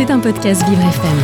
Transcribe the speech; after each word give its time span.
C'est 0.00 0.10
un 0.10 0.18
podcast 0.18 0.66
Vivre 0.66 0.80
FM. 0.80 1.18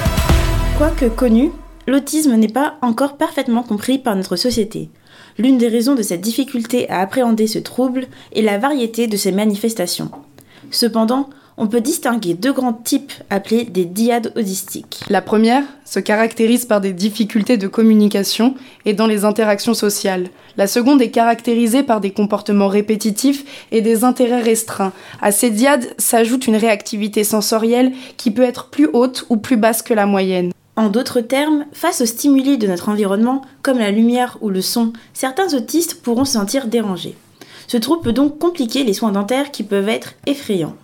Quoique 0.76 1.06
connu, 1.06 1.50
l'autisme 1.86 2.35
n'est 2.35 2.47
pas 2.47 2.77
encore 2.83 3.17
parfaitement 3.17 3.63
compris 3.63 3.99
par 3.99 4.14
notre 4.17 4.37
société. 4.37 4.91
L'une 5.38 5.56
des 5.56 5.69
raisons 5.69 5.95
de 5.95 6.03
cette 6.03 6.21
difficulté 6.21 6.87
à 6.91 7.01
appréhender 7.01 7.47
ce 7.47 7.59
trouble 7.59 8.07
est 8.35 8.43
la 8.43 8.59
variété 8.59 9.07
de 9.07 9.17
ses 9.17 9.33
manifestations. 9.33 10.11
Cependant, 10.71 11.31
on 11.58 11.66
peut 11.66 11.80
distinguer 11.80 12.34
deux 12.34 12.53
grands 12.53 12.72
types 12.72 13.12
appelés 13.30 13.64
des 13.64 13.84
diades 13.84 14.32
audistiques. 14.36 15.00
La 15.09 15.22
première 15.22 15.64
se 15.84 16.00
caractérise 16.00 16.66
par 16.66 16.80
des 16.80 16.93
difficultés 16.93 17.57
de 17.57 17.68
communication 17.68 18.54
et 18.84 18.93
dans 18.93 19.07
les 19.07 19.25
interactions 19.25 19.75
sociales. 19.75 20.29
La 20.57 20.66
seconde 20.66 21.00
est 21.00 21.11
caractérisée 21.11 21.82
par 21.82 22.00
des 22.00 22.11
comportements 22.11 22.68
répétitifs 22.68 23.66
et 23.72 23.80
des 23.80 24.04
intérêts 24.04 24.43
restreints. 24.43 24.93
À 25.21 25.32
ces 25.32 25.50
diades 25.50 25.95
s'ajoute 25.98 26.46
une 26.46 26.57
réactivité 26.57 27.25
sensorielle 27.25 27.93
qui 28.16 28.30
peut 28.30 28.43
être 28.43 28.68
plus 28.68 28.88
haute 28.93 29.25
ou 29.30 29.36
plus 29.36 29.57
basse 29.57 29.82
que 29.82 29.95
la 29.95 30.07
moyenne. 30.07 30.53
En 30.76 30.89
d'autres 30.89 31.23
termes, 31.23 31.64
face 31.73 32.02
aux 32.02 32.06
stimuli 32.06 32.59
de 32.59 32.66
notre 32.66 32.90
environnement, 32.90 33.40
comme 33.62 33.78
la 33.78 33.90
lumière 33.90 34.36
ou 34.42 34.50
le 34.50 34.60
son, 34.60 34.92
certains 35.14 35.54
autistes 35.54 36.02
pourront 36.02 36.26
se 36.26 36.34
sentir 36.34 36.66
dérangés. 36.66 37.16
Ce 37.66 37.78
trouble 37.78 38.02
peut 38.02 38.12
donc 38.12 38.38
compliquer 38.38 38.84
les 38.84 38.92
soins 38.92 39.12
dentaires 39.12 39.50
qui 39.50 39.62
peuvent 39.62 39.88
être 39.88 40.12
effrayants. 40.26 40.76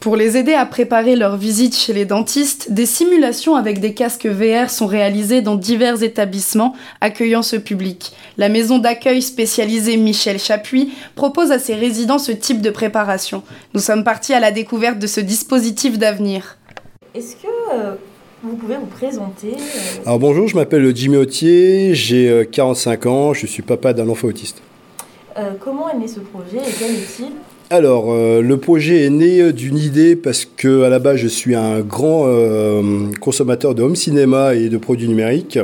Pour 0.00 0.16
les 0.16 0.38
aider 0.38 0.54
à 0.54 0.64
préparer 0.64 1.14
leur 1.14 1.36
visite 1.36 1.76
chez 1.76 1.92
les 1.92 2.06
dentistes, 2.06 2.72
des 2.72 2.86
simulations 2.86 3.54
avec 3.54 3.80
des 3.80 3.92
casques 3.92 4.24
VR 4.26 4.70
sont 4.70 4.86
réalisées 4.86 5.42
dans 5.42 5.56
divers 5.56 6.02
établissements 6.02 6.74
accueillant 7.02 7.42
ce 7.42 7.56
public. 7.56 8.12
La 8.38 8.48
maison 8.48 8.78
d'accueil 8.78 9.20
spécialisée 9.20 9.98
Michel 9.98 10.38
Chapuis 10.38 10.94
propose 11.16 11.52
à 11.52 11.58
ses 11.58 11.74
résidents 11.74 12.18
ce 12.18 12.32
type 12.32 12.62
de 12.62 12.70
préparation. 12.70 13.42
Nous 13.74 13.80
sommes 13.80 14.02
partis 14.02 14.32
à 14.32 14.40
la 14.40 14.52
découverte 14.52 14.98
de 14.98 15.06
ce 15.06 15.20
dispositif 15.20 15.98
d'avenir. 15.98 16.56
Est-ce 17.14 17.36
que 17.36 17.48
euh, 17.74 17.94
vous 18.42 18.56
pouvez 18.56 18.76
vous 18.76 18.86
présenter 18.86 19.48
euh, 19.48 20.02
Alors 20.06 20.18
bonjour, 20.18 20.48
je 20.48 20.56
m'appelle 20.56 20.96
Jimmy 20.96 21.18
Autier, 21.18 21.94
j'ai 21.94 22.48
45 22.50 23.04
ans, 23.04 23.34
je 23.34 23.46
suis 23.46 23.62
papa 23.62 23.92
d'un 23.92 24.08
enfant 24.08 24.28
autiste. 24.28 24.62
euh, 25.36 25.50
Comment 25.60 25.90
est 25.90 25.98
né 25.98 26.08
ce 26.08 26.20
projet 26.20 26.56
et 26.56 26.72
quel 26.78 26.92
est-il? 26.92 27.32
Alors, 27.72 28.06
euh, 28.12 28.42
le 28.42 28.56
projet 28.56 29.04
est 29.04 29.10
né 29.10 29.52
d'une 29.52 29.78
idée 29.78 30.16
parce 30.16 30.44
que 30.44 30.82
à 30.82 30.88
la 30.88 30.98
base, 30.98 31.18
je 31.18 31.28
suis 31.28 31.54
un 31.54 31.82
grand 31.82 32.24
euh, 32.26 32.82
consommateur 33.20 33.76
de 33.76 33.82
home 33.84 33.94
cinéma 33.94 34.56
et 34.56 34.68
de 34.68 34.76
produits 34.76 35.06
numériques. 35.06 35.56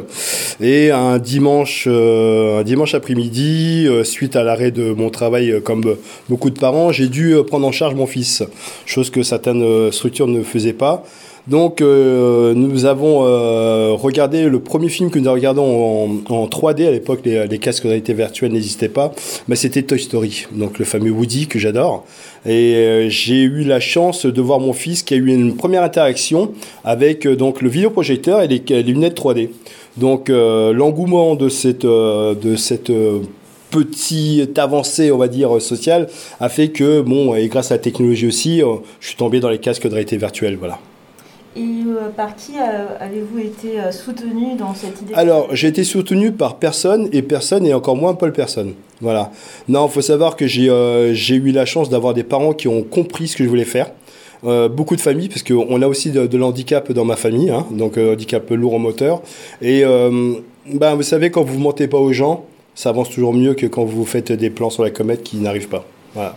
Et 0.60 0.92
un 0.92 1.18
dimanche, 1.18 1.88
euh, 1.88 2.60
un 2.60 2.62
dimanche 2.62 2.94
après-midi, 2.94 3.86
euh, 3.88 4.04
suite 4.04 4.36
à 4.36 4.44
l'arrêt 4.44 4.70
de 4.70 4.92
mon 4.92 5.10
travail, 5.10 5.50
euh, 5.50 5.60
comme 5.60 5.96
beaucoup 6.28 6.50
de 6.50 6.60
parents, 6.60 6.92
j'ai 6.92 7.08
dû 7.08 7.34
euh, 7.34 7.42
prendre 7.42 7.66
en 7.66 7.72
charge 7.72 7.96
mon 7.96 8.06
fils, 8.06 8.44
chose 8.84 9.10
que 9.10 9.24
certaines 9.24 9.64
euh, 9.64 9.91
structures 9.91 10.28
ne 10.28 10.44
faisaient 10.44 10.74
pas. 10.74 11.04
Donc, 11.48 11.80
euh, 11.80 12.55
nous 12.55 12.86
avons 12.86 13.25
euh, 13.25 13.92
regardé 13.92 14.48
le 14.48 14.58
premier 14.58 14.89
film 14.89 15.11
que 15.11 15.20
nous 15.20 15.30
regardons 15.30 16.22
en, 16.28 16.34
en 16.34 16.47
3D 16.47 16.88
à 16.88 16.91
l'époque, 16.91 17.20
les, 17.25 17.58
casques 17.58 17.84
de 17.84 17.88
réalité 17.88 18.14
virtuelle 18.14 18.53
n'existaient 18.53 18.88
pas. 18.88 19.12
Mais 19.47 19.55
c'était 19.55 19.83
Toy 19.83 20.00
Story, 20.00 20.47
donc 20.50 20.80
le 20.80 20.84
fameux 20.84 21.11
Woody 21.11 21.47
que 21.47 21.61
j'adore. 21.61 22.05
Et 22.47 22.75
euh, 22.75 23.08
j'ai 23.08 23.42
eu 23.42 23.62
la 23.62 23.78
chance 23.78 24.27
de 24.27 24.41
voir 24.41 24.58
mon 24.58 24.72
fils 24.72 25.05
qui 25.05 25.14
a 25.14 25.16
eu 25.16 25.27
une 25.27 25.56
première 25.56 25.84
interaction 25.84 26.53
avec 26.84 27.27
euh, 27.27 27.36
donc 27.36 27.62
le 27.62 27.69
vidéoprojecteur 27.69 28.42
et 28.42 28.48
les, 28.48 28.83
lunettes 28.83 29.16
3D. 29.16 29.50
Donc, 29.97 30.31
euh, 30.31 30.72
l'engouement 30.72 31.36
de 31.36 31.48
cette 31.48 31.86
de 31.86 32.56
cette 32.56 32.92
petite 33.70 34.58
avancée, 34.58 35.12
on 35.12 35.19
va 35.19 35.28
dire, 35.28 35.60
sociale, 35.62 36.08
a 36.41 36.48
fait 36.48 36.69
que, 36.69 37.00
bon, 37.03 37.34
et 37.34 37.47
grâce 37.48 37.70
à 37.70 37.75
la 37.75 37.78
technologie 37.78 38.27
aussi, 38.27 38.62
je 39.00 39.06
suis 39.06 39.16
tombé 39.16 39.38
dans 39.41 39.48
les 39.48 39.58
casques 39.58 39.84
de 39.84 39.92
réalité 39.92 40.16
virtuelle, 40.16 40.56
voilà. 40.56 40.78
Et 41.56 41.60
euh, 41.60 42.10
par 42.14 42.36
qui 42.36 42.52
euh, 42.58 42.86
avez-vous 43.00 43.38
été 43.38 43.80
euh, 43.80 43.90
soutenu 43.90 44.56
dans 44.58 44.74
cette 44.74 45.00
idée? 45.00 45.14
Alors, 45.14 45.54
j'ai 45.54 45.68
été 45.68 45.84
soutenu 45.84 46.30
par 46.32 46.56
personne 46.56 47.08
et 47.12 47.22
personne 47.22 47.64
et 47.64 47.72
encore 47.72 47.96
moins 47.96 48.14
Paul 48.14 48.32
Personne. 48.32 48.74
Voilà. 49.00 49.31
Non, 49.69 49.88
faut 49.88 50.03
savoir 50.03 50.36
que 50.36 50.47
j'ai 50.47 50.66
eu 50.66 51.53
la 51.53 51.64
chance 51.64 51.88
d'avoir 51.88 52.12
des 52.12 52.25
parents 52.25 52.53
qui 52.53 52.69
ont 52.69 52.82
compris 52.82 53.28
ce 53.28 53.36
que 53.36 53.44
je 53.44 53.48
voulais 53.48 53.64
faire. 53.64 53.91
Beaucoup 54.42 54.94
de 54.94 55.00
familles, 55.00 55.28
parce 55.28 55.42
qu'on 55.42 55.82
a 55.82 55.88
aussi 55.88 56.12
de, 56.12 56.36
l'handicap 56.36 56.92
dans 56.92 57.04
ma 57.04 57.16
famille, 57.16 57.50
hein, 57.50 57.66
donc 57.72 57.98
euh, 57.98 58.12
handicap 58.12 58.48
lourd 58.50 58.75
en 58.75 58.78
moteur. 58.78 59.22
Et 59.60 59.82
ben, 59.82 60.94
vous 60.94 61.02
savez, 61.02 61.31
quand 61.31 61.42
vous 61.42 61.58
mentez 61.58 61.88
pas 61.88 61.98
aux 61.98 62.12
gens, 62.12 62.44
ça 62.75 62.91
avance 62.91 63.10
toujours 63.10 63.34
mieux 63.34 63.54
que 63.54 63.66
quand 63.66 63.84
vous 63.84 64.04
faites 64.04 64.31
des 64.31 64.50
plans 64.50 64.70
sur 64.70 64.84
la 64.84 64.91
comète 64.91 65.25
qui 65.25 65.38
n'arrivent 65.38 65.69
pas. 65.69 65.84
Voilà. 66.14 66.36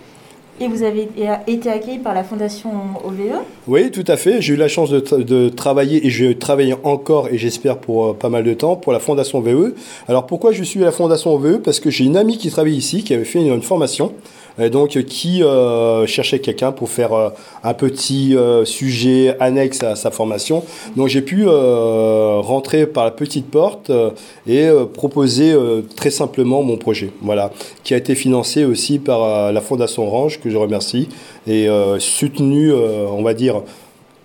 Et 0.62 0.68
vous 0.68 0.84
avez 0.84 1.08
été 1.48 1.70
accueilli 1.70 2.00
par 2.00 2.14
la 2.14 2.24
fondation 2.24 2.70
OVE 3.06 3.40
Oui, 3.68 3.92
tout 3.92 4.04
à 4.08 4.18
fait. 4.18 4.42
J'ai 4.42 4.54
eu 4.54 4.58
la 4.58 4.68
chance 4.68 4.90
de, 4.90 5.00
tra- 5.00 5.24
de 5.24 5.48
travailler 5.48 6.06
et 6.06 6.10
je 6.10 6.34
travaille 6.34 6.76
encore 6.84 7.30
et 7.30 7.38
j'espère 7.38 7.78
pour 7.78 8.08
euh, 8.08 8.14
pas 8.14 8.28
mal 8.30 8.44
de 8.44 8.54
temps 8.54 8.76
pour 8.76 8.92
la 8.92 9.00
Fondation 9.00 9.40
VE. 9.40 9.74
Alors 10.10 10.26
pourquoi 10.26 10.52
je 10.52 10.64
suis 10.64 10.82
à 10.82 10.86
la 10.86 10.92
Fondation 10.92 11.38
VE 11.38 11.60
Parce 11.64 11.80
que 11.80 11.90
j'ai 11.90 12.04
une 12.04 12.18
amie 12.18 12.38
qui 12.38 12.50
travaille 12.52 12.76
ici, 12.76 13.04
qui 13.04 13.14
avait 13.14 13.24
fait 13.24 13.40
une 13.42 13.62
formation, 13.62 14.12
et 14.60 14.70
donc 14.70 14.98
euh, 14.98 15.02
qui 15.02 15.44
euh, 15.44 16.06
cherchait 16.06 16.40
quelqu'un 16.40 16.72
pour 16.72 16.90
faire 16.90 17.14
euh, 17.14 17.30
un 17.64 17.74
petit 17.74 18.36
euh, 18.36 18.66
sujet 18.66 19.36
annexe 19.40 19.84
à 19.84 19.96
sa 19.96 20.12
formation. 20.12 20.64
Donc 20.96 21.08
j'ai 21.08 21.22
pu 21.22 21.46
euh, 21.48 22.40
rentrer 22.40 22.86
par 22.86 23.06
la 23.06 23.12
petite 23.12 23.50
porte 23.50 23.90
euh, 23.90 24.12
et 24.48 24.66
euh, 24.66 24.86
proposer 24.86 25.52
euh, 25.52 25.82
très 25.96 26.10
simplement 26.10 26.64
mon 26.64 26.78
projet. 26.78 27.12
Voilà, 27.22 27.52
qui 27.84 27.94
a 27.94 27.98
été 27.98 28.16
financé 28.16 28.66
aussi 28.66 29.00
par 29.00 29.24
euh, 29.24 29.52
la 29.52 29.62
Fondation 29.62 30.08
Orange 30.08 30.40
que 30.40 30.50
je 30.50 30.58
remercie 30.58 31.10
et 31.48 31.70
euh, 31.70 32.00
soutenu, 32.00 32.72
euh, 32.72 33.08
on 33.10 33.24
va 33.24 33.34
dire, 33.34 33.62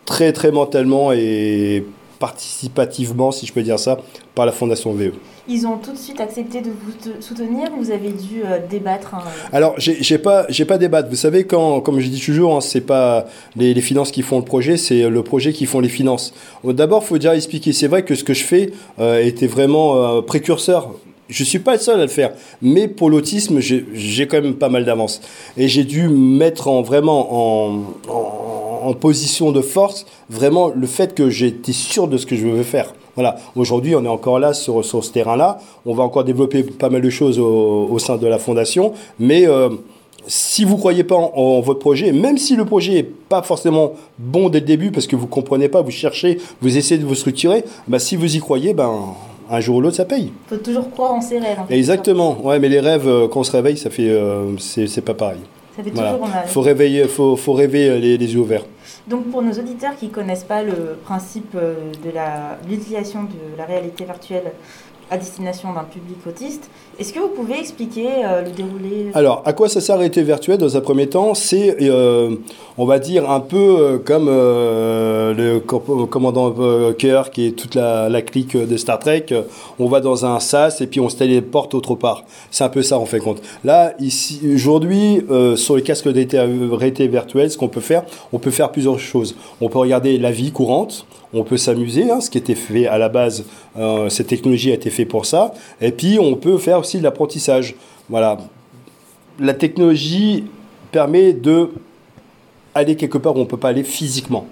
très 0.05 0.33
très 0.33 0.51
mentalement 0.51 1.13
et 1.13 1.85
participativement, 2.25 3.33
si 3.33 3.47
je 3.47 3.53
peux 3.53 3.63
dire 3.63 3.79
ça, 3.79 3.99
par 4.35 4.47
la 4.47 4.53
Fondation 4.53 4.93
VE. 4.93 5.13
Ils 5.49 5.67
ont 5.67 5.77
tout 5.77 5.93
de 5.93 5.99
suite 5.99 6.21
accepté 6.21 6.61
de 6.63 6.71
vous 6.71 6.93
te- 6.93 7.23
soutenir 7.23 7.69
ou 7.77 7.83
vous 7.85 7.91
avez 7.91 8.11
dû 8.11 8.43
euh, 8.45 8.59
débattre 8.71 9.15
hein, 9.15 9.23
Alors, 9.53 9.75
j'ai 9.79 10.19
pas, 10.19 10.47
pas 10.67 10.79
débattre. 10.79 11.09
Vous 11.11 11.17
savez, 11.17 11.45
quand, 11.45 11.81
comme 11.81 12.01
je 12.01 12.09
dis 12.09 12.21
toujours, 12.21 12.57
hein, 12.57 12.61
c'est 12.61 12.81
pas 12.81 13.27
les, 13.57 13.75
les 13.75 13.81
finances 13.83 14.11
qui 14.11 14.23
font 14.23 14.39
le 14.39 14.45
projet, 14.45 14.77
c'est 14.77 15.09
le 15.09 15.23
projet 15.23 15.53
qui 15.53 15.67
font 15.67 15.81
les 15.81 15.89
finances. 15.91 16.33
Euh, 16.65 16.73
D'abord, 16.73 17.05
faut 17.05 17.19
déjà 17.19 17.37
expliquer. 17.37 17.73
C'est 17.73 17.89
vrai 17.89 18.05
que 18.05 18.15
ce 18.15 18.25
que 18.25 18.33
je 18.35 18.45
fais 18.45 18.73
euh, 18.99 19.23
était 19.23 19.47
vraiment 19.47 19.97
euh, 19.97 20.23
précurseur. 20.23 20.95
Je 21.29 21.43
suis 21.43 21.59
pas 21.59 21.73
le 21.73 21.79
seul 21.79 21.99
à 22.01 22.03
le 22.03 22.09
faire, 22.21 22.33
mais 22.61 22.87
pour 22.87 23.09
l'autisme, 23.09 23.59
j'ai 23.59 23.87
j'ai 23.95 24.27
quand 24.29 24.43
même 24.43 24.57
pas 24.57 24.69
mal 24.69 24.85
d'avance. 24.85 25.23
Et 25.57 25.69
j'ai 25.69 25.85
dû 25.85 26.09
mettre 26.11 26.69
en 26.69 26.83
vraiment 26.83 27.21
en, 27.33 27.83
en, 28.09 28.54
en 28.85 28.95
position 28.95 29.53
de 29.53 29.61
force 29.61 30.07
vraiment 30.29 30.71
le 30.75 30.87
fait 30.87 31.15
que 31.15 31.31
j'étais 31.31 31.73
sûr 31.73 32.09
de 32.09 32.17
ce 32.17 32.27
que 32.27 32.37
je 32.37 32.47
veux 32.47 32.63
faire. 32.63 32.95
Voilà. 33.15 33.37
Aujourd'hui, 33.57 33.95
on 33.95 34.05
est 34.05 34.09
encore 34.09 34.39
là 34.39 34.53
sur, 34.55 34.85
sur 34.85 35.05
ce 35.05 35.13
terrain-là. 35.13 35.59
On 35.87 35.95
va 35.95 36.03
encore 36.03 36.25
développer 36.25 36.63
pas 36.65 36.91
mal 36.91 37.01
de 37.01 37.11
choses 37.11 37.39
au, 37.39 37.89
au 37.91 37.99
sein 37.99 38.17
de 38.17 38.27
la 38.27 38.39
fondation, 38.39 38.93
mais 39.19 39.47
euh, 39.47 39.69
si 40.27 40.65
vous 40.65 40.77
croyez 40.77 41.05
pas 41.05 41.15
en, 41.17 41.33
en 41.35 41.61
votre 41.61 41.79
projet, 41.79 42.11
même 42.13 42.39
si 42.39 42.57
le 42.57 42.65
projet 42.65 42.95
est 42.99 43.03
pas 43.29 43.43
forcément 43.43 43.93
bon 44.19 44.49
dès 44.49 44.61
le 44.61 44.67
début 44.67 44.91
parce 44.91 45.07
que 45.07 45.17
vous 45.17 45.27
comprenez 45.27 45.69
pas, 45.69 45.81
vous 45.83 45.91
cherchez, 45.91 46.39
vous 46.61 46.77
essayez 46.77 46.99
de 47.01 47.07
vous 47.07 47.15
structurer, 47.15 47.65
bah 47.89 47.99
si 47.99 48.17
vous 48.17 48.35
y 48.37 48.41
croyez, 48.41 48.75
ben 48.75 48.91
un 49.51 49.61
jour 49.61 49.77
ou 49.77 49.81
l'autre 49.81 49.97
ça 49.97 50.07
paye. 50.07 50.33
Il 50.51 50.57
faut 50.57 50.63
toujours 50.63 50.91
croire 50.91 51.13
en 51.13 51.21
ses 51.21 51.39
rêves. 51.39 51.61
en 51.61 51.67
fait. 51.67 51.77
Exactement. 51.77 52.39
Ouais, 52.43 52.59
mais 52.59 52.69
les 52.69 52.81
rêves 52.81 53.07
euh, 53.07 53.29
quand 53.29 53.41
on 53.41 53.45
se 53.45 53.53
réveille, 53.53 53.77
ça 53.77 53.91
fait 53.91 54.09
euh, 54.09 54.57
c'est 54.59 55.05
pas 55.05 55.15
pareil. 55.15 55.41
Ça 55.77 55.83
fait 55.83 55.91
Voilà. 55.91 56.13
toujours 56.13 56.29
mal. 56.29 56.47
Faut 56.47 56.61
réveiller, 56.61 57.05
faut 57.09 57.37
faut 57.37 57.53
rêver 57.53 57.89
euh, 57.89 57.99
les, 57.99 58.17
les 58.17 58.33
yeux 58.35 58.41
ouverts. 58.41 58.65
Donc 59.09 59.31
pour 59.31 59.43
nos 59.43 59.53
auditeurs 59.53 59.97
qui 59.97 60.09
connaissent 60.09 60.45
pas 60.45 60.63
le 60.63 60.97
principe 61.05 61.55
euh, 61.57 61.75
de 62.05 62.11
l'utilisation 62.71 63.25
de 63.25 63.57
la 63.59 63.65
réalité 63.65 64.05
virtuelle 64.05 64.53
à 65.11 65.17
destination 65.19 65.73
d'un 65.73 65.85
public 65.85 66.17
autiste, 66.27 66.71
est-ce 66.99 67.13
que 67.13 67.19
vous 67.19 67.29
pouvez 67.29 67.59
expliquer 67.59 68.07
euh, 68.25 68.43
le 68.43 68.51
déroulé? 68.51 69.11
Alors, 69.15 69.43
à 69.45 69.53
quoi 69.53 69.69
ça 69.69 69.81
sert 69.81 69.97
la 69.97 70.01
réalité 70.01 70.23
virtuelle 70.23 70.59
dans 70.59 70.77
un 70.77 70.81
premier 70.81 71.09
temps? 71.09 71.35
C'est, 71.35 71.77
euh, 71.83 72.37
on 72.79 72.87
va 72.87 72.99
dire, 72.99 73.31
un 73.31 73.41
peu 73.41 73.57
euh, 73.57 73.99
comme 73.99 74.29
euh, 74.29 75.35
le 75.35 75.61
co- 75.61 76.07
commandant 76.07 76.55
Kirk 76.97 77.39
et 77.39 77.53
toute 77.53 77.75
la, 77.75 78.23
clique 78.23 78.57
de 78.57 78.77
Star 78.77 78.99
Trek. 78.99 79.27
On 79.79 79.89
va 79.89 80.01
dans 80.01 80.25
un 80.25 80.41
sas 80.41 80.81
et 80.81 80.87
puis 80.87 81.01
on 81.01 81.09
se 81.09 81.17
téléporte 81.17 81.75
autre 81.75 81.95
part. 81.95 82.25
C'est 82.51 82.65
un 82.65 82.69
peu 82.69 82.83
ça, 82.83 82.99
on 82.99 83.07
fait 83.07 83.19
compte. 83.19 83.43
Là, 83.65 83.95
ici, 83.99 84.41
aujourd'hui, 84.55 85.25
sur 85.57 85.77
les 85.77 85.83
casques 85.83 86.09
de 86.09 86.71
réalité 86.71 87.09
virtuelle, 87.09 87.51
ce 87.51 87.59
qu'on 87.59 87.69
peut 87.69 87.81
faire, 87.81 88.05
on 88.33 88.39
peut 88.39 88.51
faire 88.51 88.71
plusieurs 88.71 88.99
choses. 88.99 89.35
On 89.61 89.69
peut 89.69 89.79
regarder 89.79 90.19
la 90.19 90.31
vie 90.31 90.53
courante, 90.53 91.07
on 91.35 91.45
peut 91.45 91.57
s'amuser, 91.57 92.11
hein, 92.11 92.21
ce 92.21 92.31
qui 92.31 92.39
était 92.39 92.55
fait 92.55 92.87
à 92.87 92.97
la 92.97 93.09
base, 93.09 93.45
euh, 93.77 94.09
cette 94.09 94.29
technologie 94.29 94.71
a 94.71 94.75
été 94.75 94.91
fait 94.91 95.05
pour 95.05 95.27
ça. 95.27 95.53
Et 95.81 95.91
puis, 95.91 96.19
on 96.19 96.37
peut 96.37 96.59
faire 96.59 96.79
aussi 96.79 96.99
de 96.99 97.03
l'apprentissage. 97.03 97.75
Voilà. 98.09 98.39
La 99.39 99.55
technologie 99.55 100.45
permet 100.93 101.33
de 101.33 101.71
aller 102.75 102.97
quelque 102.97 103.19
part 103.19 103.35
où 103.35 103.39
on 103.39 103.43
ne 103.43 103.49
peut 103.49 103.57
pas 103.57 103.69
aller 103.69 103.85
physiquement. 103.85 104.47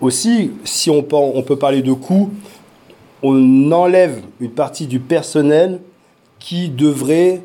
Aussi, 0.00 0.50
si 0.64 0.90
on, 0.90 1.02
par- 1.02 1.22
on 1.22 1.42
peut 1.42 1.56
parler 1.56 1.82
de 1.82 1.92
coûts, 1.92 2.30
on 3.22 3.72
enlève 3.72 4.20
une 4.40 4.50
partie 4.50 4.86
du 4.86 5.00
personnel 5.00 5.80
qui 6.38 6.68
devrait 6.68 7.40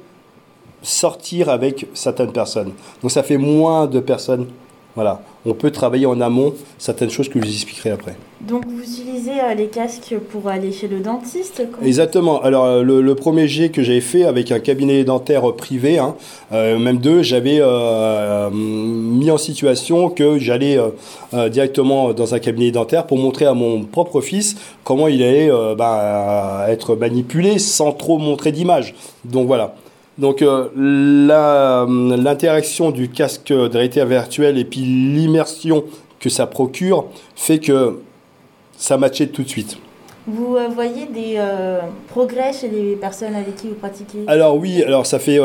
sortir 0.81 1.49
avec 1.49 1.87
certaines 1.93 2.31
personnes. 2.31 2.73
Donc 3.01 3.11
ça 3.11 3.23
fait 3.23 3.37
moins 3.37 3.87
de 3.87 3.99
personnes 3.99 4.47
Voilà, 4.95 5.21
on 5.45 5.53
peut 5.53 5.71
travailler 5.71 6.05
en 6.05 6.19
amont 6.19 6.53
certaines 6.77 7.09
choses 7.09 7.29
que 7.29 7.39
je 7.39 7.45
vous 7.45 7.51
expliquerai 7.51 7.91
après. 7.91 8.15
Donc 8.41 8.65
vous 8.67 8.81
utilisez 8.81 9.39
euh, 9.39 9.53
les 9.53 9.67
casques 9.67 10.15
pour 10.31 10.49
aller 10.49 10.71
chez 10.71 10.87
le 10.87 10.99
dentiste 10.99 11.61
Exactement. 11.83 12.41
Alors 12.41 12.65
euh, 12.65 12.83
le, 12.83 13.15
premier 13.15 13.47
jet 13.47 13.69
que 13.69 13.83
j'avais 13.83 14.01
fait 14.01 14.25
avec 14.25 14.51
un 14.51 14.59
cabinet 14.59 15.03
dentaire 15.05 15.53
privé, 15.53 15.97
hein, 15.97 16.15
euh, 16.51 16.77
même 16.77 16.97
deux, 16.97 17.23
j'avais 17.23 17.61
mis 18.51 19.31
en 19.31 19.37
situation 19.37 20.09
que 20.09 20.39
j'allais 20.39 20.77
directement 21.49 22.13
dans 22.13 22.33
un 22.33 22.39
cabinet 22.39 22.71
dentaire 22.71 23.05
pour 23.05 23.17
montrer 23.17 23.45
à 23.45 23.53
mon 23.53 23.83
propre 23.83 24.21
fils 24.21 24.55
comment 24.83 25.07
il 25.07 25.23
allait 25.23 25.49
bah, 25.77 26.65
être 26.69 26.95
manipulé 26.95 27.59
sans 27.59 27.91
trop 27.91 28.17
montrer 28.17 28.51
d'image. 28.51 28.95
Donc 29.23 29.47
voilà. 29.47 29.75
Donc 30.21 30.43
euh, 30.43 30.67
l'interaction 32.15 32.91
du 32.91 33.09
casque 33.09 33.47
de 33.47 33.73
réalité 33.73 34.05
virtuelle 34.05 34.59
et 34.59 34.65
puis 34.65 34.81
l'immersion 34.81 35.83
que 36.19 36.29
ça 36.29 36.45
procure 36.45 37.05
fait 37.35 37.57
que 37.57 37.97
ça 38.77 38.97
matchait 38.97 39.27
tout 39.27 39.41
de 39.41 39.49
suite. 39.49 39.79
Vous 40.27 40.55
euh, 40.55 40.67
voyez 40.67 41.07
des 41.07 41.37
euh, 41.37 41.79
progrès 42.09 42.53
chez 42.53 42.67
les 42.67 42.95
personnes 42.95 43.33
avec 43.33 43.55
qui 43.55 43.69
vous 43.69 43.73
pratiquez 43.73 44.19
Alors 44.27 44.57
oui, 44.57 44.83
alors 44.83 45.07
ça 45.07 45.17
fait 45.17 45.39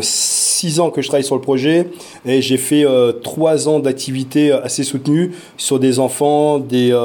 six 0.00 0.80
ans 0.80 0.88
que 0.88 1.02
je 1.02 1.08
travaille 1.08 1.24
sur 1.24 1.34
le 1.34 1.42
projet 1.42 1.88
et 2.24 2.40
j'ai 2.40 2.56
fait 2.56 2.86
trois 3.22 3.68
ans 3.68 3.78
d'activité 3.78 4.52
assez 4.52 4.84
soutenue 4.84 5.32
sur 5.58 5.78
des 5.78 5.98
enfants, 5.98 6.58
des, 6.58 6.98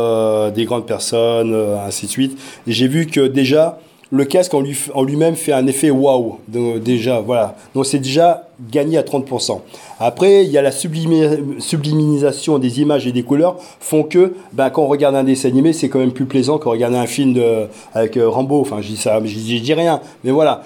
des 0.55 0.63
grandes 0.63 0.85
personnes, 0.85 1.53
ainsi 1.85 2.05
de 2.05 2.11
suite. 2.11 2.39
Et 2.65 2.71
j'ai 2.71 2.87
vu 2.87 3.07
que 3.07 3.27
déjà 3.27 3.77
le 4.12 4.25
casque 4.25 4.54
en, 4.54 4.62
lui, 4.62 4.77
en 4.94 5.04
lui-même 5.04 5.36
fait 5.36 5.54
un 5.54 5.68
effet 5.68 5.89
waouh. 5.89 6.39
Déjà, 6.48 7.19
voilà. 7.19 7.56
Donc 7.74 7.86
c'est 7.86 8.00
déjà 8.00 8.46
gagné 8.71 8.98
à 8.98 9.04
30%. 9.04 9.59
Après, 10.00 10.44
il 10.44 10.51
y 10.51 10.57
a 10.57 10.62
la 10.62 10.71
sublimisation 10.71 12.59
des 12.59 12.81
images 12.81 13.07
et 13.07 13.12
des 13.12 13.24
couleurs 13.24 13.57
font 13.80 14.04
que 14.04 14.33
ben, 14.54 14.69
quand 14.69 14.83
on 14.83 14.88
regarde 14.88 15.15
un 15.15 15.24
dessin 15.24 15.50
animé, 15.50 15.74
c'est 15.74 15.89
quand 15.89 16.00
même 16.00 16.12
plus 16.12 16.25
plaisant 16.25 16.57
que 16.57 16.68
regarder 16.68 16.98
un 16.98 17.06
film 17.06 17.33
de, 17.33 17.65
avec 17.94 18.18
euh, 18.18 18.27
Rambo. 18.30 18.59
Enfin, 18.59 18.77
je 18.81 18.88
dis 18.88 18.98
ça, 18.98 19.19
je 19.24 19.36
dis, 19.36 19.74
rien. 19.74 20.01
Mais 20.24 20.31
voilà, 20.31 20.63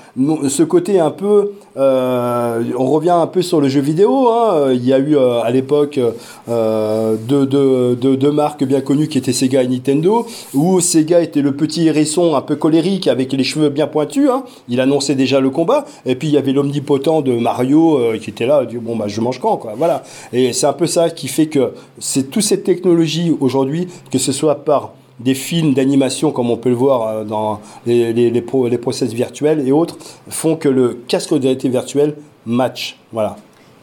ce 0.47 0.63
côté 0.63 0.99
un 0.99 1.11
peu, 1.11 1.51
euh, 1.77 2.63
on 2.77 2.85
revient 2.85 3.09
un 3.09 3.27
peu 3.27 3.41
sur 3.41 3.59
le 3.59 3.67
jeu 3.67 3.81
vidéo. 3.81 4.29
Hein. 4.29 4.71
Il 4.73 4.85
y 4.85 4.93
a 4.93 4.99
eu 4.99 5.17
euh, 5.17 5.41
à 5.41 5.51
l'époque 5.51 5.99
deux, 6.47 7.45
deux, 7.45 8.31
marques 8.31 8.63
bien 8.63 8.81
connues 8.81 9.07
qui 9.07 9.17
étaient 9.17 9.33
Sega 9.33 9.63
et 9.63 9.67
Nintendo, 9.67 10.25
où 10.53 10.79
Sega 10.79 11.21
était 11.21 11.41
le 11.41 11.53
petit 11.53 11.87
hérisson 11.87 12.35
un 12.35 12.41
peu 12.41 12.55
colérique 12.55 13.07
avec 13.07 13.33
les 13.33 13.43
cheveux 13.43 13.69
bien 13.69 13.87
pointus. 13.87 14.29
Hein. 14.29 14.43
Il 14.69 14.79
annonçait 14.79 15.15
déjà 15.15 15.39
le 15.39 15.49
combat. 15.49 15.85
Et 16.05 16.15
puis 16.15 16.29
il 16.29 16.33
y 16.33 16.37
avait 16.37 16.53
l'omnipotent 16.53 17.21
de 17.21 17.33
Mario 17.33 17.80
qui 18.21 18.29
était 18.29 18.45
là. 18.45 18.63
Bon 18.81 18.95
bah 18.95 19.05
je 19.07 19.21
mange 19.21 19.39
quand, 19.39 19.57
quoi. 19.57 19.73
Voilà. 19.77 20.03
Et 20.33 20.53
c'est 20.53 20.67
un 20.67 20.73
peu 20.73 20.87
ça 20.87 21.09
qui 21.09 21.27
fait 21.27 21.47
que 21.47 21.73
c'est 21.99 22.29
toute 22.29 22.43
cette 22.43 22.63
technologie 22.63 23.35
aujourd'hui, 23.39 23.87
que 24.11 24.17
ce 24.17 24.31
soit 24.31 24.63
par 24.63 24.93
des 25.23 25.35
films 25.35 25.73
d'animation, 25.73 26.31
comme 26.31 26.49
on 26.49 26.57
peut 26.57 26.69
le 26.69 26.75
voir 26.75 27.07
euh, 27.07 27.23
dans 27.23 27.61
les, 27.85 28.13
les, 28.13 28.29
les, 28.29 28.41
process 28.41 29.13
virtuels 29.13 29.67
et 29.67 29.71
autres, 29.71 29.97
font 30.29 30.55
que 30.55 30.69
le 30.69 30.99
casque 31.07 31.33
de 31.33 31.41
réalité 31.41 31.69
virtuelle 31.69 32.15
match. 32.45 32.97
Voilà. 33.11 33.37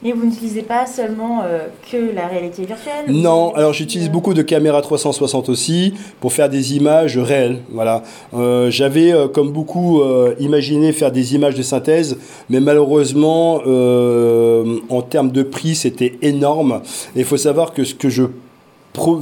Et 0.05 0.13
vous 0.13 0.27
n'utilisez 0.27 0.63
pas 0.63 0.87
seulement 0.87 1.43
euh, 1.43 1.67
que 1.91 2.15
la 2.15 2.29
réalité 2.29 2.65
virtuelle 2.65 3.07
Non, 3.09 3.53
alors 3.57 3.73
j'utilise 3.73 4.09
beaucoup 4.11 4.33
de 4.33 4.43
caméras 4.43 4.81
360 4.81 5.49
aussi 5.49 5.93
pour 6.21 6.33
faire 6.33 6.49
des 6.49 6.77
images 6.77 7.19
réelles. 7.19 7.63
Voilà. 7.73 8.05
Euh, 8.33 8.71
j'avais, 8.71 9.13
euh, 9.13 9.27
comme 9.27 9.51
beaucoup, 9.51 10.01
imaginé 10.39 10.93
faire 10.93 11.11
des 11.11 11.35
images 11.35 11.57
de 11.57 11.63
synthèse, 11.63 12.17
mais 12.49 12.61
malheureusement, 12.61 13.57
en 13.57 15.03
termes 15.03 15.33
de 15.33 15.43
prix, 15.43 15.75
c'était 15.75 16.17
énorme. 16.23 16.81
Et 17.17 17.21
il 17.21 17.25
faut 17.25 17.37
savoir 17.37 17.73
que 17.73 17.83
ce 17.83 17.95
que 17.95 18.09
je 18.09 18.25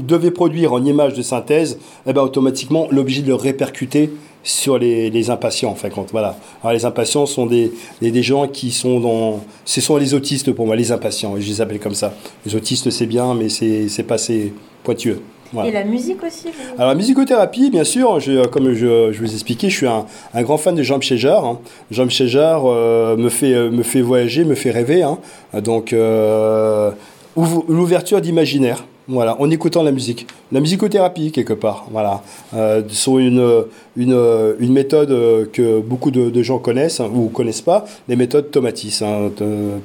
devais 0.02 0.30
produire 0.30 0.72
en 0.72 0.84
images 0.84 1.14
de 1.14 1.22
synthèse, 1.22 1.78
eh 2.06 2.12
ben, 2.12 2.22
automatiquement, 2.22 2.86
l'objet 2.90 3.22
de 3.22 3.28
le 3.28 3.34
répercuter 3.34 4.10
sur 4.46 4.78
les, 4.78 5.10
les 5.10 5.30
impatients, 5.30 5.70
en 5.70 5.74
fait. 5.74 5.92
Voilà. 6.12 6.36
Alors, 6.62 6.72
les 6.72 6.84
impatients 6.84 7.26
sont 7.26 7.46
des, 7.46 7.72
des, 8.00 8.22
gens 8.22 8.46
qui 8.46 8.70
sont 8.70 9.00
dans. 9.00 9.40
Ce 9.64 9.80
sont 9.80 9.96
les 9.96 10.14
autistes 10.14 10.52
pour 10.52 10.66
moi, 10.66 10.76
les 10.76 10.92
impatients, 10.92 11.34
je 11.36 11.46
les 11.46 11.60
appelle 11.60 11.80
comme 11.80 11.94
ça. 11.94 12.14
Les 12.46 12.54
autistes, 12.54 12.90
c'est 12.90 13.06
bien, 13.06 13.34
mais 13.34 13.48
c'est 13.48 14.02
pas 14.04 14.14
assez 14.14 14.52
pointueux. 14.84 15.20
Et 15.64 15.70
la 15.70 15.84
musique 15.84 16.22
aussi 16.24 16.48
Alors 16.76 16.88
la 16.88 16.94
musicothérapie, 16.96 17.70
bien 17.70 17.84
sûr, 17.84 18.18
je, 18.18 18.46
comme 18.46 18.72
je, 18.72 19.12
je, 19.12 19.20
vous 19.20 19.32
expliquais, 19.32 19.70
je 19.70 19.76
suis 19.76 19.86
un, 19.86 20.04
un 20.34 20.42
grand 20.42 20.58
fan 20.58 20.74
de 20.74 20.82
Jean-Michel 20.82 21.18
Jarre. 21.18 21.44
Hein. 21.44 21.60
Jean-Michel 21.90 22.26
Jarre 22.26 22.64
euh, 22.66 23.16
me, 23.16 23.28
fait, 23.28 23.70
me 23.70 23.84
fait 23.84 24.00
voyager, 24.00 24.44
me 24.44 24.56
fait 24.56 24.72
rêver. 24.72 25.04
Hein. 25.04 25.18
Donc 25.62 25.92
euh, 25.92 26.90
l'ouverture 27.36 28.20
d'imaginaire. 28.20 28.84
Voilà, 29.08 29.40
en 29.40 29.48
écoutant 29.50 29.84
la 29.84 29.92
musique. 29.92 30.26
La 30.50 30.60
musicothérapie, 30.60 31.30
quelque 31.30 31.52
part. 31.52 31.86
Voilà. 31.90 32.22
Euh, 32.54 32.82
sont 32.88 33.18
une, 33.18 33.64
une, 33.96 34.72
méthode 34.72 35.12
euh, 35.12 35.46
que 35.46 35.80
beaucoup 35.80 36.10
de, 36.10 36.42
gens 36.42 36.58
connaissent 36.58 36.98
hein, 36.98 37.08
ou 37.14 37.28
connaissent 37.28 37.60
pas, 37.60 37.84
les 38.08 38.16
méthodes 38.16 38.50
Tomatis. 38.50 39.02
Hein. 39.02 39.30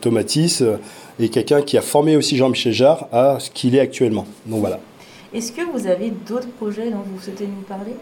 Tomatis 0.01 0.61
euh, 0.61 0.77
est 1.19 1.29
quelqu'un 1.29 1.61
qui 1.61 1.77
a 1.77 1.81
formé 1.81 2.15
aussi 2.15 2.35
Jean-Michel 2.35 2.73
Jarre 2.73 3.07
à 3.11 3.37
ce 3.39 3.51
qu'il 3.51 3.75
est 3.75 3.79
actuellement. 3.79 4.25
Donc 4.47 4.61
voilà. 4.61 4.79
Est-ce 5.33 5.51
que 5.51 5.61
vous 5.71 5.87
avez 5.87 6.11
d'autres 6.27 6.49
projets 6.49 6.89
dont 6.89 7.03
vous 7.05 7.21
souhaitez 7.21 7.45
nous 7.45 7.63
parler? 7.67 7.93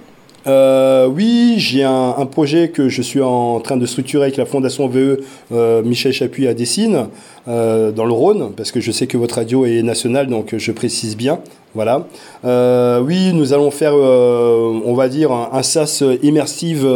Euh, 0.47 1.07
oui, 1.07 1.55
j'ai 1.57 1.83
un, 1.83 2.25
projet 2.25 2.69
que 2.69 2.89
je 2.89 3.01
suis 3.01 3.21
en 3.21 3.59
train 3.59 3.77
de 3.77 3.85
structurer 3.85 4.23
avec 4.23 4.37
la 4.37 4.45
Fondation 4.45 4.87
VE 4.87 5.21
euh, 5.51 5.83
Michel 5.83 6.13
Chapuis 6.13 6.47
à 6.47 6.53
Dessine, 6.53 7.07
euh, 7.47 7.91
dans 7.91 8.05
le 8.05 8.13
Rhône, 8.13 8.51
parce 8.55 8.71
que 8.71 8.79
je 8.79 8.91
sais 8.91 9.07
que 9.07 9.17
votre 9.17 9.35
radio 9.35 9.65
est 9.65 9.81
nationale, 9.81 10.27
donc 10.27 10.55
je 10.57 10.71
précise 10.71 11.17
bien. 11.17 11.39
Voilà. 11.75 12.07
oui, 13.01 13.31
nous 13.33 13.53
allons 13.53 13.71
faire, 13.71 13.93
on 13.93 14.93
va 14.93 15.07
dire, 15.07 15.31
un, 15.31 15.61
SAS 15.61 16.03
immersive 16.23 16.87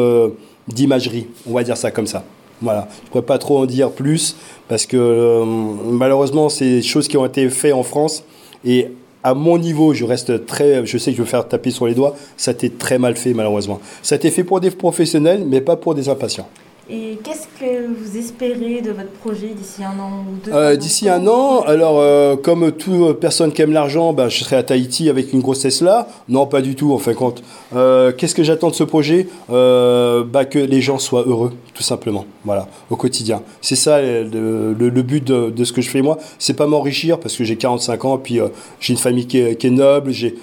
d'imagerie. 0.68 1.28
On 1.48 1.54
va 1.54 1.64
dire 1.64 1.78
ça 1.78 1.92
comme 1.92 2.08
ça. 2.08 2.24
Voilà. 2.62 2.88
Je 2.90 3.08
ne 3.08 3.10
pourrais 3.10 3.26
pas 3.26 3.38
trop 3.38 3.60
en 3.60 3.66
dire 3.66 3.92
plus, 3.92 4.36
parce 4.68 4.86
que 4.86 5.44
malheureusement, 5.92 6.50
c'est 6.50 6.66
des 6.66 6.82
choses 6.82 7.08
qui 7.08 7.18
ont 7.18 7.26
été 7.26 7.48
faites 7.50 7.74
en 7.74 7.84
France. 7.84 8.24
Et 8.66 8.88
à 9.24 9.34
mon 9.34 9.58
niveau, 9.58 9.94
je 9.94 10.06
reste 10.06 10.46
très, 10.46 10.86
je 10.86 10.98
sais 10.98 11.12
que 11.12 11.18
je 11.18 11.24
vais 11.24 11.30
faire 11.30 11.48
taper 11.48 11.72
sur 11.72 11.88
les 11.88 11.96
doigts, 11.96 12.16
ça 12.38 12.52
a 12.52 12.54
été 12.54 12.70
très 12.70 12.98
mal 12.98 13.16
fait 13.16 13.34
malheureusement. 13.34 13.80
Ça 14.02 14.16
a 14.16 14.18
fait 14.20 14.44
pour 14.44 14.60
des 14.60 14.72
professionnels, 14.72 15.44
mais 15.48 15.62
pas 15.62 15.76
pour 15.76 15.96
des 15.96 16.10
impatients. 16.10 16.48
Et 16.90 17.18
qu'est-ce 17.24 17.48
que 17.48 17.88
vous 17.88 18.18
espérez 18.18 18.82
de 18.82 18.92
votre 18.92 19.12
projet 19.22 19.54
d'ici 19.58 19.86
un 19.86 19.98
an 19.98 20.26
ou 20.28 20.46
deux 20.46 20.52
euh, 20.52 20.76
D'ici 20.76 21.08
un 21.08 21.26
an, 21.28 21.62
alors 21.62 22.00
euh, 22.00 22.36
comme 22.36 22.74
toute 22.74 23.20
personne 23.22 23.54
qui 23.54 23.62
aime 23.62 23.72
l'argent, 23.72 24.12
bah, 24.12 24.28
je 24.28 24.44
serai 24.44 24.58
à 24.58 24.64
Tahiti 24.64 25.10
avec 25.10 25.32
une 25.32 25.40
grosse 25.40 25.60
Tesla. 25.60 26.10
Non, 26.28 26.46
pas 26.46 26.62
du 26.62 26.76
tout 26.76 26.94
en 26.94 26.98
fin 26.98 27.12
de 27.12 27.16
compte. 27.16 27.42
Euh, 27.74 28.12
qu'est-ce 28.12 28.36
que 28.36 28.44
j'attends 28.44 28.70
de 28.70 28.76
ce 28.76 28.84
projet? 28.84 29.28
Bah, 29.48 30.44
Que 30.46 30.60
les 30.60 30.82
gens 30.82 31.00
soient 31.00 31.24
heureux, 31.26 31.54
tout 31.74 31.84
simplement. 31.84 32.26
Voilà, 32.44 32.68
au 32.90 32.98
quotidien. 32.98 33.42
C'est 33.62 33.78
ça 33.78 34.02
le, 34.02 34.74
but 35.02 35.24
de, 35.24 35.64
ce 35.64 35.72
que 35.72 35.82
je 35.82 35.90
fais 35.90 36.02
moi. 36.02 36.18
C'est 36.38 36.56
pas 36.56 36.68
m'enrichir 36.68 37.18
parce 37.18 37.38
que 37.38 37.46
j'ai 37.46 37.56
45 37.56 38.04
ans, 38.04 38.18
puis 38.18 38.40
j'ai 38.82 38.92
une 38.92 39.00
famille 39.00 39.26
qui 39.26 39.40
est, 39.40 39.56
qui 39.56 39.68
est 39.68 39.72
noble, 39.72 40.12
j'ai 40.12 40.36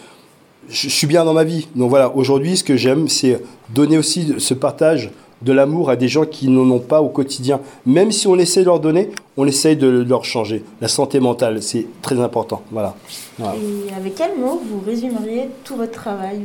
je 0.70 0.88
suis 0.88 1.08
bien 1.08 1.24
dans 1.24 1.34
ma 1.34 1.42
vie. 1.42 1.66
Donc 1.74 1.90
voilà, 1.90 2.14
aujourd'hui, 2.14 2.56
ce 2.56 2.62
que 2.62 2.76
j'aime, 2.76 3.08
c'est 3.08 3.42
donner 3.74 3.98
aussi 3.98 4.34
ce 4.38 4.54
partage 4.54 5.10
de 5.42 5.52
l'amour 5.52 5.90
à 5.90 5.96
des 5.96 6.08
gens 6.08 6.24
qui 6.24 6.48
n'en 6.48 6.70
ont 6.70 6.80
pas 6.80 7.00
au 7.00 7.08
quotidien. 7.08 7.60
Même 7.86 8.12
si 8.12 8.26
on 8.28 8.36
essaie 8.36 8.60
de 8.60 8.66
leur 8.66 8.80
donner, 8.80 9.10
on 9.36 9.46
essaye 9.46 9.76
de 9.76 9.86
leur 9.86 10.24
changer. 10.24 10.64
La 10.80 10.88
santé 10.88 11.20
mentale, 11.20 11.62
c'est 11.62 11.86
très 12.02 12.20
important. 12.20 12.62
Voilà. 12.70 12.94
Et 13.40 13.92
avec 13.94 14.14
quel 14.14 14.36
mot 14.38 14.60
vous 14.64 14.80
résumeriez 14.84 15.48
tout 15.64 15.76
votre 15.76 15.92
travail 15.92 16.40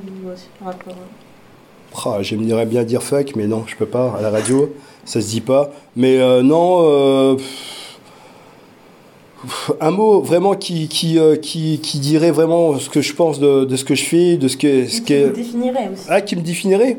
par 0.59 0.69
rapport 0.69 0.95
ah, 2.05 2.21
J'aimerais 2.21 2.65
bien 2.65 2.83
dire 2.83 3.03
fuck, 3.03 3.35
mais 3.35 3.47
non, 3.47 3.63
je 3.67 3.75
peux 3.75 3.85
pas. 3.85 4.15
À 4.17 4.21
la 4.21 4.29
radio, 4.29 4.73
ça 5.03 5.21
se 5.21 5.27
dit 5.27 5.41
pas. 5.41 5.71
Mais 5.95 6.19
euh, 6.19 6.41
non. 6.41 6.79
Euh, 6.83 7.37
un 9.79 9.91
mot 9.91 10.21
vraiment 10.21 10.55
qui, 10.55 10.87
qui, 10.87 11.19
euh, 11.19 11.35
qui, 11.35 11.79
qui, 11.79 11.99
dirait 11.99 12.31
vraiment 12.31 12.79
ce 12.79 12.89
que 12.89 13.01
je 13.01 13.13
pense 13.13 13.39
de, 13.39 13.65
de, 13.65 13.75
ce 13.75 13.85
que 13.85 13.93
je 13.93 14.03
fais, 14.03 14.37
de 14.37 14.47
ce 14.47 14.57
que... 14.57 14.87
Ce 14.87 15.01
qui 15.01 15.13
me 15.13 15.29
définirait 15.29 15.89
aussi. 15.93 16.05
Ah, 16.09 16.21
qui 16.21 16.35
me 16.35 16.41
définirait? 16.41 16.97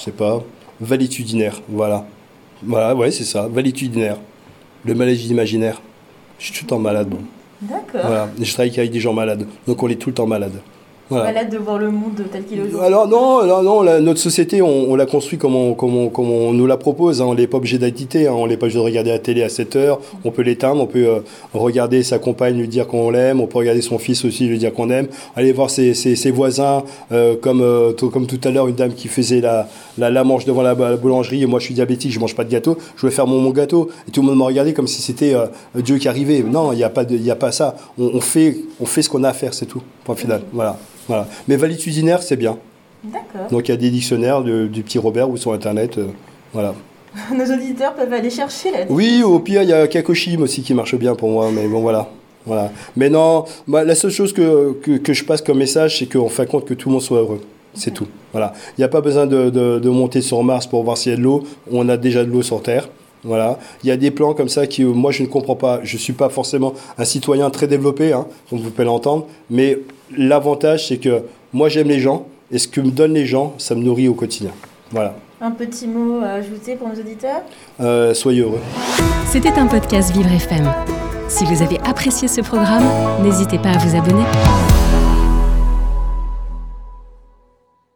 Je 0.00 0.06
sais 0.06 0.12
pas, 0.12 0.42
valétudinaire, 0.80 1.60
voilà. 1.68 2.06
Voilà, 2.62 2.94
ouais, 2.94 3.10
c'est 3.10 3.24
ça, 3.24 3.46
valétudinaire. 3.48 4.16
Le 4.84 4.94
maladie 4.94 5.28
imaginaire. 5.28 5.82
Je 6.38 6.46
suis 6.46 6.54
tout 6.54 6.64
le 6.64 6.68
temps 6.70 6.78
malade, 6.78 7.08
bon. 7.08 7.20
D'accord. 7.60 8.00
Voilà, 8.06 8.30
je 8.40 8.50
travaille 8.50 8.78
avec 8.78 8.90
des 8.90 9.00
gens 9.00 9.12
malades, 9.12 9.46
donc 9.66 9.82
on 9.82 9.88
est 9.88 9.96
tout 9.96 10.08
le 10.08 10.14
temps 10.14 10.26
malade. 10.26 10.62
Malade 11.10 11.50
de 11.50 11.58
voir 11.58 11.78
le 11.78 11.90
monde 11.90 12.22
tel 12.30 12.44
qu'il 12.44 12.58
est 12.58 12.62
aujourd'hui. 12.62 12.86
Alors 12.86 13.08
non, 13.08 13.44
non, 13.62 14.00
notre 14.00 14.20
société, 14.20 14.62
on, 14.62 14.94
l'a 14.94 15.06
construit 15.06 15.38
comme 15.38 15.54
on, 15.54 15.74
comme, 15.74 16.30
on, 16.30 16.52
nous 16.52 16.66
la 16.66 16.76
propose. 16.76 17.20
Hein. 17.20 17.26
On 17.28 17.34
n'est 17.34 17.46
pas 17.46 17.58
obligé 17.58 17.78
d'être 17.78 18.00
hein. 18.16 18.32
on 18.32 18.46
n'est 18.46 18.56
pas 18.56 18.66
obligé 18.66 18.78
de 18.78 18.84
regarder 18.84 19.10
la 19.10 19.18
télé 19.18 19.42
à 19.42 19.48
7 19.48 19.76
heures. 19.76 20.00
On 20.24 20.30
peut 20.30 20.42
l'éteindre, 20.42 20.82
on 20.82 20.86
peut 20.86 21.06
euh, 21.06 21.20
regarder 21.54 22.02
sa 22.02 22.18
compagne, 22.18 22.56
lui 22.56 22.68
dire 22.68 22.86
qu'on 22.86 23.10
l'aime, 23.10 23.40
on 23.40 23.46
peut 23.46 23.58
regarder 23.58 23.82
son 23.82 23.98
fils 23.98 24.24
aussi, 24.24 24.46
lui 24.46 24.58
dire 24.58 24.72
qu'on 24.72 24.90
aime. 24.90 25.08
Aller 25.36 25.52
voir 25.52 25.70
ses, 25.70 25.94
ses, 25.94 26.30
voisins, 26.30 26.84
euh, 27.12 27.36
comme, 27.40 27.62
euh, 27.62 27.92
comme 27.92 28.26
tout 28.26 28.40
à 28.44 28.50
l'heure, 28.50 28.68
une 28.68 28.76
dame 28.76 28.92
qui 28.92 29.08
faisait 29.08 29.40
la, 29.40 29.68
la, 29.98 30.10
la 30.10 30.24
manche 30.24 30.44
devant 30.44 30.62
la, 30.62 30.74
boulangerie, 30.74 31.42
et 31.42 31.46
moi 31.46 31.58
je 31.58 31.66
suis 31.66 31.74
diabétique, 31.74 32.12
je 32.12 32.20
mange 32.20 32.34
pas 32.34 32.44
de 32.44 32.50
gâteau, 32.50 32.76
je 32.96 33.06
vais 33.06 33.12
faire 33.12 33.26
mon, 33.26 33.40
mon 33.40 33.50
gâteau. 33.50 33.88
Et 34.08 34.10
tout 34.10 34.22
le 34.22 34.28
monde 34.28 34.38
m'a 34.38 34.44
regardé 34.44 34.74
comme 34.74 34.86
si 34.86 35.02
c'était 35.02 35.34
Dieu 35.74 35.98
qui 35.98 36.08
arrivait. 36.08 36.42
Non, 36.42 36.72
il 36.72 36.76
n'y 36.76 36.84
a, 36.84 36.90
pas 36.90 37.02
a 37.02 37.34
pas 37.36 37.52
ça. 37.52 37.76
On, 37.98 38.20
fait, 38.20 38.56
on 38.80 38.86
fait 38.86 39.02
ce 39.02 39.08
qu'on 39.08 39.24
a 39.24 39.30
à 39.30 39.32
faire, 39.32 39.54
c'est 39.54 39.66
tout. 39.66 39.82
Point 40.10 40.16
final. 40.16 40.42
Voilà. 40.52 40.76
Voilà. 41.06 41.28
Mais 41.46 41.56
valitudinaire, 41.56 42.22
c'est 42.22 42.36
bien. 42.36 42.58
D'accord. 43.04 43.48
Donc 43.50 43.68
il 43.68 43.70
y 43.70 43.74
a 43.74 43.76
des 43.76 43.90
dictionnaires 43.90 44.42
du 44.42 44.82
petit 44.82 44.98
Robert 44.98 45.30
ou 45.30 45.36
sur 45.36 45.52
Internet. 45.52 45.98
Euh, 45.98 46.08
voilà. 46.52 46.74
Nos 47.32 47.44
auditeurs 47.44 47.94
peuvent 47.94 48.12
aller 48.12 48.30
chercher 48.30 48.72
là. 48.72 48.78
Oui, 48.88 49.22
au 49.22 49.38
pire, 49.38 49.62
il 49.62 49.68
y 49.68 49.72
a 49.72 49.86
Kakoshim 49.86 50.42
aussi 50.42 50.62
qui 50.62 50.74
marche 50.74 50.96
bien 50.96 51.14
pour 51.14 51.28
moi, 51.28 51.50
mais 51.52 51.68
bon, 51.68 51.80
voilà. 51.80 52.08
Voilà. 52.44 52.72
Mais 52.96 53.08
non, 53.08 53.44
bah, 53.68 53.84
la 53.84 53.94
seule 53.94 54.10
chose 54.10 54.32
que, 54.32 54.72
que, 54.72 55.12
je 55.12 55.24
passe 55.24 55.42
comme 55.42 55.58
message, 55.58 55.98
c'est 55.98 56.06
qu'on 56.06 56.28
fait 56.28 56.48
compte 56.48 56.64
que 56.64 56.74
tout 56.74 56.88
le 56.88 56.94
monde 56.94 57.02
soit 57.02 57.18
heureux. 57.18 57.40
C'est 57.74 57.92
tout. 57.92 58.08
Voilà. 58.32 58.52
Il 58.76 58.80
n'y 58.80 58.84
a 58.84 58.88
pas 58.88 59.00
besoin 59.00 59.26
de, 59.26 59.48
de, 59.50 59.88
monter 59.90 60.22
sur 60.22 60.42
Mars 60.42 60.66
pour 60.66 60.82
voir 60.82 60.98
s'il 60.98 61.12
y 61.12 61.14
a 61.14 61.18
de 61.18 61.22
l'eau. 61.22 61.44
On 61.70 61.88
a 61.88 61.96
déjà 61.96 62.24
de 62.24 62.30
l'eau 62.30 62.42
sur 62.42 62.62
Terre. 62.62 62.88
Voilà. 63.24 63.58
Il 63.82 63.88
y 63.88 63.92
a 63.92 63.96
des 63.96 64.10
plans 64.10 64.34
comme 64.34 64.48
ça 64.48 64.66
qui, 64.66 64.84
moi, 64.84 65.10
je 65.12 65.22
ne 65.22 65.28
comprends 65.28 65.56
pas. 65.56 65.80
Je 65.82 65.96
ne 65.96 66.00
suis 66.00 66.12
pas 66.12 66.28
forcément 66.28 66.74
un 66.98 67.04
citoyen 67.04 67.50
très 67.50 67.66
développé, 67.66 68.12
hein, 68.12 68.26
comme 68.48 68.60
vous 68.60 68.70
pouvez 68.70 68.84
l'entendre, 68.84 69.26
mais 69.50 69.78
l'avantage, 70.16 70.88
c'est 70.88 70.98
que 70.98 71.22
moi, 71.52 71.68
j'aime 71.68 71.88
les 71.88 72.00
gens, 72.00 72.26
et 72.50 72.58
ce 72.58 72.68
que 72.68 72.80
me 72.80 72.90
donnent 72.90 73.14
les 73.14 73.26
gens, 73.26 73.54
ça 73.58 73.74
me 73.74 73.82
nourrit 73.82 74.08
au 74.08 74.14
quotidien. 74.14 74.50
Voilà. 74.90 75.14
Un 75.40 75.52
petit 75.52 75.86
mot 75.86 76.20
à 76.22 76.32
ajouter 76.32 76.76
pour 76.76 76.88
nos 76.88 76.94
auditeurs? 76.94 77.42
Euh, 77.80 78.12
Soyez 78.12 78.42
heureux. 78.42 78.60
C'était 79.26 79.52
un 79.58 79.66
podcast 79.66 80.12
Vivre 80.12 80.30
FM. 80.30 80.70
Si 81.28 81.44
vous 81.44 81.62
avez 81.62 81.78
apprécié 81.80 82.28
ce 82.28 82.40
programme, 82.40 82.84
n'hésitez 83.22 83.58
pas 83.58 83.70
à 83.70 83.78
vous 83.78 83.96
abonner. 83.96 84.24